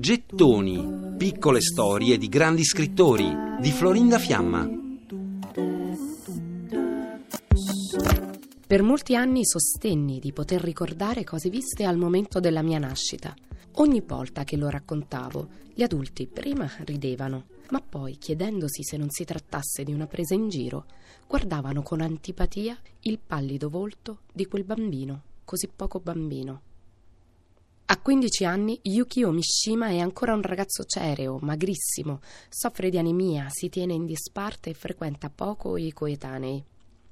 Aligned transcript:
Gettoni, 0.00 1.16
piccole 1.18 1.60
storie 1.60 2.16
di 2.16 2.28
grandi 2.30 2.64
scrittori 2.64 3.30
di 3.60 3.70
Florinda 3.70 4.18
Fiamma. 4.18 4.66
Per 8.66 8.82
molti 8.82 9.14
anni 9.14 9.44
sostenni 9.44 10.18
di 10.18 10.32
poter 10.32 10.62
ricordare 10.62 11.24
cose 11.24 11.50
viste 11.50 11.84
al 11.84 11.98
momento 11.98 12.40
della 12.40 12.62
mia 12.62 12.78
nascita. 12.78 13.34
Ogni 13.72 14.00
volta 14.00 14.44
che 14.44 14.56
lo 14.56 14.70
raccontavo, 14.70 15.48
gli 15.74 15.82
adulti 15.82 16.26
prima 16.26 16.66
ridevano, 16.84 17.48
ma 17.68 17.82
poi, 17.86 18.16
chiedendosi 18.16 18.82
se 18.82 18.96
non 18.96 19.10
si 19.10 19.26
trattasse 19.26 19.84
di 19.84 19.92
una 19.92 20.06
presa 20.06 20.32
in 20.32 20.48
giro, 20.48 20.86
guardavano 21.26 21.82
con 21.82 22.00
antipatia 22.00 22.78
il 23.00 23.18
pallido 23.18 23.68
volto 23.68 24.20
di 24.32 24.46
quel 24.46 24.64
bambino, 24.64 25.20
così 25.44 25.68
poco 25.68 26.00
bambino. 26.00 26.62
A 28.04 28.06
15 28.06 28.44
anni 28.44 28.78
Yukio 28.82 29.30
Mishima 29.30 29.88
è 29.88 29.98
ancora 29.98 30.34
un 30.34 30.42
ragazzo 30.42 30.84
cereo, 30.84 31.38
magrissimo, 31.40 32.20
soffre 32.50 32.90
di 32.90 32.98
anemia, 32.98 33.46
si 33.48 33.70
tiene 33.70 33.94
in 33.94 34.04
disparte 34.04 34.68
e 34.68 34.74
frequenta 34.74 35.30
poco 35.30 35.78
i 35.78 35.90
coetanei. 35.90 36.62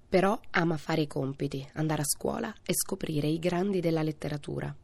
Però 0.06 0.38
ama 0.50 0.76
fare 0.76 1.00
i 1.00 1.06
compiti, 1.06 1.66
andare 1.76 2.02
a 2.02 2.04
scuola 2.04 2.54
e 2.62 2.74
scoprire 2.74 3.26
i 3.26 3.38
grandi 3.38 3.80
della 3.80 4.02
letteratura. 4.02 4.76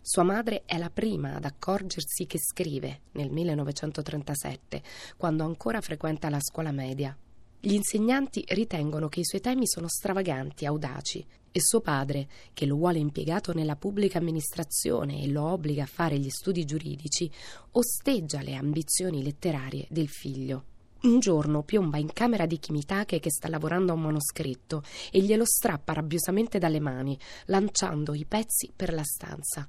Sua 0.00 0.22
madre 0.22 0.62
è 0.64 0.78
la 0.78 0.88
prima 0.88 1.34
ad 1.34 1.44
accorgersi 1.44 2.24
che 2.24 2.38
scrive, 2.38 3.00
nel 3.12 3.30
1937, 3.30 4.82
quando 5.18 5.44
ancora 5.44 5.82
frequenta 5.82 6.30
la 6.30 6.40
scuola 6.40 6.72
media. 6.72 7.14
Gli 7.60 7.72
insegnanti 7.72 8.44
ritengono 8.50 9.08
che 9.08 9.20
i 9.20 9.24
suoi 9.24 9.40
temi 9.40 9.66
sono 9.66 9.88
stravaganti, 9.88 10.64
audaci, 10.64 11.26
e 11.50 11.60
suo 11.60 11.80
padre, 11.80 12.28
che 12.52 12.66
lo 12.66 12.76
vuole 12.76 12.98
impiegato 12.98 13.52
nella 13.52 13.74
pubblica 13.74 14.18
amministrazione 14.18 15.22
e 15.22 15.28
lo 15.28 15.44
obbliga 15.44 15.82
a 15.82 15.86
fare 15.86 16.18
gli 16.18 16.28
studi 16.28 16.64
giuridici, 16.64 17.28
osteggia 17.72 18.42
le 18.42 18.54
ambizioni 18.54 19.24
letterarie 19.24 19.86
del 19.90 20.08
figlio. 20.08 20.64
Un 21.00 21.18
giorno 21.18 21.62
piomba 21.62 21.98
in 21.98 22.12
camera 22.12 22.46
di 22.46 22.58
Kimitake 22.58 23.18
che 23.18 23.30
sta 23.30 23.48
lavorando 23.48 23.92
a 23.92 23.94
un 23.94 24.02
manoscritto 24.02 24.82
e 25.10 25.20
glielo 25.20 25.44
strappa 25.44 25.92
rabbiosamente 25.92 26.58
dalle 26.58 26.80
mani, 26.80 27.18
lanciando 27.46 28.14
i 28.14 28.24
pezzi 28.24 28.72
per 28.74 28.92
la 28.92 29.04
stanza. 29.04 29.68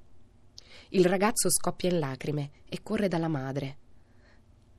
Il 0.89 1.05
ragazzo 1.05 1.49
scoppia 1.49 1.89
in 1.89 1.99
lacrime 1.99 2.51
e 2.67 2.81
corre 2.81 3.07
dalla 3.07 3.27
madre. 3.27 3.77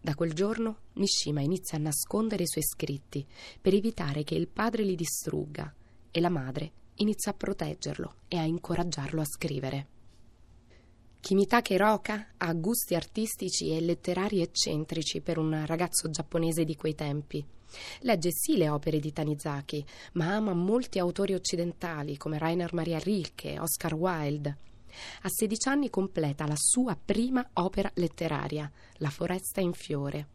Da 0.00 0.14
quel 0.14 0.32
giorno 0.32 0.78
Mishima 0.94 1.42
inizia 1.42 1.76
a 1.76 1.80
nascondere 1.82 2.44
i 2.44 2.48
suoi 2.48 2.64
scritti 2.64 3.26
per 3.60 3.74
evitare 3.74 4.24
che 4.24 4.34
il 4.34 4.48
padre 4.48 4.82
li 4.82 4.94
distrugga 4.94 5.72
e 6.10 6.20
la 6.20 6.30
madre 6.30 6.72
inizia 6.96 7.32
a 7.32 7.34
proteggerlo 7.34 8.14
e 8.26 8.38
a 8.38 8.44
incoraggiarlo 8.44 9.20
a 9.20 9.26
scrivere. 9.26 9.86
Kimitake 11.20 11.76
Roka 11.76 12.28
ha 12.38 12.52
gusti 12.54 12.94
artistici 12.94 13.70
e 13.70 13.80
letterari 13.80 14.40
eccentrici 14.40 15.20
per 15.20 15.36
un 15.36 15.64
ragazzo 15.66 16.08
giapponese 16.08 16.64
di 16.64 16.76
quei 16.76 16.94
tempi. 16.94 17.44
Legge 18.00 18.30
sì 18.32 18.56
le 18.56 18.70
opere 18.70 18.98
di 19.00 19.12
Tanizaki, 19.12 19.84
ma 20.14 20.34
ama 20.34 20.54
molti 20.54 20.98
autori 20.98 21.34
occidentali 21.34 22.16
come 22.16 22.38
Rainer 22.38 22.72
Maria 22.72 22.98
Rilke, 22.98 23.60
Oscar 23.60 23.94
Wilde. 23.94 24.56
A 25.22 25.28
16 25.28 25.68
anni 25.68 25.90
completa 25.90 26.46
la 26.46 26.56
sua 26.56 26.96
prima 26.96 27.48
opera 27.54 27.90
letteraria, 27.94 28.70
La 28.98 29.10
foresta 29.10 29.60
in 29.60 29.72
fiore. 29.72 30.28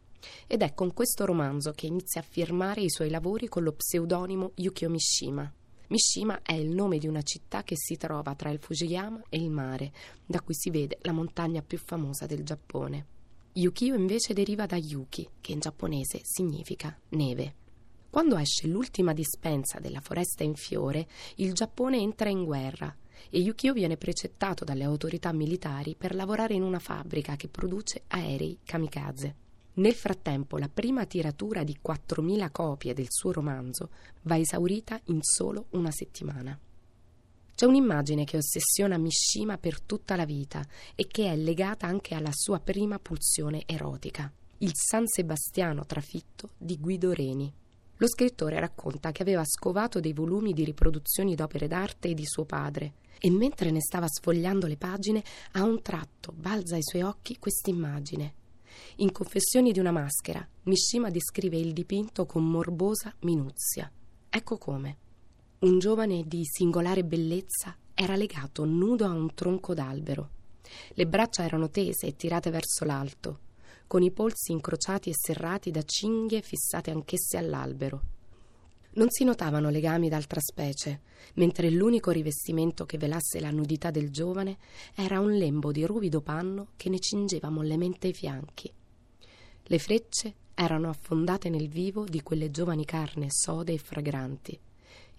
Ed 0.46 0.62
è 0.62 0.74
con 0.74 0.92
questo 0.92 1.24
romanzo 1.24 1.72
che 1.72 1.86
inizia 1.86 2.20
a 2.20 2.24
firmare 2.24 2.80
i 2.80 2.90
suoi 2.90 3.10
lavori 3.10 3.48
con 3.48 3.62
lo 3.62 3.72
pseudonimo 3.72 4.52
Yukio 4.56 4.88
Mishima. 4.88 5.52
Mishima 5.88 6.42
è 6.42 6.54
il 6.54 6.74
nome 6.74 6.98
di 6.98 7.06
una 7.06 7.22
città 7.22 7.62
che 7.62 7.76
si 7.76 7.96
trova 7.96 8.34
tra 8.34 8.50
il 8.50 8.58
Fujiyama 8.58 9.22
e 9.28 9.38
il 9.38 9.50
mare, 9.50 9.92
da 10.26 10.40
cui 10.40 10.54
si 10.54 10.70
vede 10.70 10.98
la 11.02 11.12
montagna 11.12 11.62
più 11.62 11.78
famosa 11.78 12.26
del 12.26 12.42
Giappone. 12.42 13.06
Yukio 13.52 13.94
invece 13.94 14.34
deriva 14.34 14.66
da 14.66 14.76
Yuki, 14.76 15.28
che 15.40 15.52
in 15.52 15.60
giapponese 15.60 16.20
significa 16.24 16.98
neve. 17.10 17.54
Quando 18.10 18.36
esce 18.36 18.66
l'ultima 18.66 19.12
dispensa 19.12 19.78
della 19.78 20.00
foresta 20.00 20.42
in 20.42 20.54
fiore, 20.54 21.06
il 21.36 21.52
Giappone 21.52 21.98
entra 21.98 22.28
in 22.28 22.44
guerra 22.44 22.94
e 23.30 23.38
Yukio 23.40 23.72
viene 23.72 23.96
precettato 23.96 24.64
dalle 24.64 24.84
autorità 24.84 25.32
militari 25.32 25.94
per 25.94 26.14
lavorare 26.14 26.54
in 26.54 26.62
una 26.62 26.78
fabbrica 26.78 27.36
che 27.36 27.48
produce 27.48 28.02
aerei 28.08 28.58
kamikaze. 28.64 29.34
Nel 29.74 29.94
frattempo, 29.94 30.56
la 30.56 30.70
prima 30.72 31.04
tiratura 31.04 31.62
di 31.62 31.78
4.000 31.86 32.50
copie 32.50 32.94
del 32.94 33.08
suo 33.08 33.32
romanzo 33.32 33.90
va 34.22 34.38
esaurita 34.38 34.98
in 35.06 35.18
solo 35.20 35.66
una 35.70 35.90
settimana. 35.90 36.58
C'è 37.54 37.64
un'immagine 37.64 38.24
che 38.24 38.36
ossessiona 38.36 38.98
Mishima 38.98 39.58
per 39.58 39.80
tutta 39.80 40.16
la 40.16 40.26
vita 40.26 40.62
e 40.94 41.06
che 41.06 41.30
è 41.30 41.36
legata 41.36 41.86
anche 41.86 42.14
alla 42.14 42.32
sua 42.32 42.58
prima 42.60 42.98
pulsione 42.98 43.62
erotica, 43.66 44.30
il 44.58 44.72
San 44.74 45.06
Sebastiano 45.06 45.84
trafitto 45.84 46.50
di 46.56 46.78
Guido 46.78 47.12
Reni. 47.12 47.52
Lo 47.96 48.08
scrittore 48.08 48.60
racconta 48.60 49.12
che 49.12 49.22
aveva 49.22 49.42
scovato 49.44 50.00
dei 50.00 50.12
volumi 50.12 50.52
di 50.52 50.64
riproduzioni 50.64 51.34
d'opere 51.34 51.66
d'arte 51.66 52.14
di 52.14 52.24
suo 52.26 52.44
padre 52.44 52.94
e 53.18 53.30
mentre 53.30 53.70
ne 53.70 53.80
stava 53.80 54.06
sfogliando 54.08 54.66
le 54.66 54.76
pagine, 54.76 55.24
a 55.52 55.62
un 55.62 55.80
tratto 55.80 56.32
balza 56.32 56.74
ai 56.74 56.82
suoi 56.82 57.02
occhi 57.02 57.38
quest'immagine 57.38 58.44
in 58.96 59.12
Confessioni 59.12 59.72
di 59.72 59.78
una 59.78 59.90
maschera, 59.90 60.46
Mishima 60.64 61.10
descrive 61.10 61.56
il 61.56 61.72
dipinto 61.72 62.26
con 62.26 62.48
morbosa 62.48 63.14
minuzia. 63.20 63.90
Ecco 64.28 64.58
come. 64.58 64.98
Un 65.60 65.78
giovane 65.78 66.24
di 66.26 66.42
singolare 66.44 67.04
bellezza 67.04 67.76
era 67.94 68.16
legato 68.16 68.64
nudo 68.64 69.04
a 69.06 69.10
un 69.10 69.34
tronco 69.34 69.74
d'albero. 69.74 70.30
Le 70.90 71.06
braccia 71.06 71.44
erano 71.44 71.70
tese 71.70 72.06
e 72.06 72.16
tirate 72.16 72.50
verso 72.50 72.84
l'alto, 72.84 73.40
con 73.86 74.02
i 74.02 74.10
polsi 74.10 74.52
incrociati 74.52 75.10
e 75.10 75.14
serrati 75.14 75.70
da 75.70 75.82
cinghie 75.82 76.42
fissate 76.42 76.90
anch'esse 76.90 77.36
all'albero. 77.36 78.02
Non 78.94 79.10
si 79.10 79.24
notavano 79.24 79.68
legami 79.68 80.08
d'altra 80.08 80.40
specie, 80.40 81.00
mentre 81.34 81.70
l'unico 81.70 82.10
rivestimento 82.10 82.86
che 82.86 82.98
velasse 82.98 83.40
la 83.40 83.50
nudità 83.50 83.90
del 83.90 84.10
giovane 84.10 84.56
era 84.94 85.20
un 85.20 85.32
lembo 85.32 85.70
di 85.70 85.84
ruvido 85.84 86.20
panno 86.20 86.68
che 86.76 86.88
ne 86.88 86.98
cingeva 86.98 87.50
mollemente 87.50 88.08
i 88.08 88.14
fianchi. 88.14 88.72
Le 89.62 89.78
frecce 89.78 90.34
erano 90.54 90.88
affondate 90.88 91.50
nel 91.50 91.68
vivo 91.68 92.04
di 92.04 92.22
quelle 92.22 92.50
giovani 92.50 92.84
carne 92.84 93.26
sode 93.28 93.74
e 93.74 93.78
fragranti, 93.78 94.58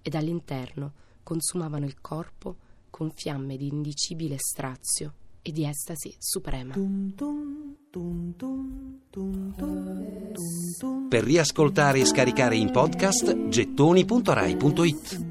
e 0.01 0.09
dall'interno 0.09 0.93
consumavano 1.21 1.85
il 1.85 2.01
corpo 2.01 2.55
con 2.89 3.11
fiamme 3.11 3.57
di 3.57 3.67
indicibile 3.67 4.37
strazio 4.39 5.25
e 5.47 5.51
di 5.53 5.65
estasi 5.65 6.13
suprema. 6.19 6.73
Per 11.07 11.23
riascoltare 11.23 11.99
e 11.99 12.05
scaricare 12.05 12.57
in 12.57 12.69
podcast 12.69 13.47
gettoni.rai.it 13.47 15.26